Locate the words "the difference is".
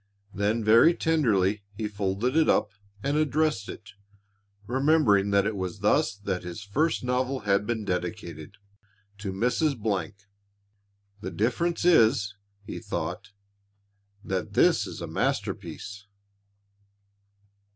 11.21-12.33